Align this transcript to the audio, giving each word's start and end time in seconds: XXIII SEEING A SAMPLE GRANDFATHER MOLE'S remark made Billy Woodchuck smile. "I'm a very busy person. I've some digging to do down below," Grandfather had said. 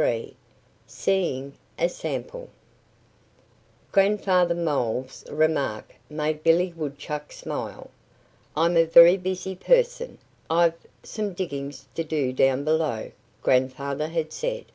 XXIII 0.00 0.32
SEEING 0.86 1.54
A 1.76 1.88
SAMPLE 1.88 2.48
GRANDFATHER 3.90 4.54
MOLE'S 4.54 5.24
remark 5.28 5.96
made 6.08 6.44
Billy 6.44 6.72
Woodchuck 6.76 7.32
smile. 7.32 7.90
"I'm 8.56 8.76
a 8.76 8.84
very 8.84 9.16
busy 9.16 9.56
person. 9.56 10.18
I've 10.48 10.74
some 11.02 11.32
digging 11.32 11.74
to 11.96 12.04
do 12.04 12.32
down 12.32 12.62
below," 12.62 13.10
Grandfather 13.42 14.06
had 14.06 14.32
said. 14.32 14.66